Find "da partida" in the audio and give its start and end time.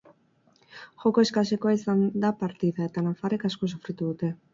2.23-2.87